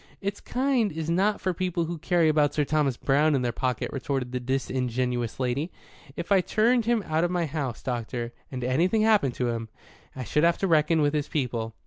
[0.19, 3.91] "Its kind is not for people who carry about Sir Thomas Browne in their pocket,"
[3.93, 5.71] retorted the disingenuous lady.
[6.15, 9.69] "If I turned him out of my house, doctor, and anything happened to him,
[10.15, 11.75] I should have to reckon with his people.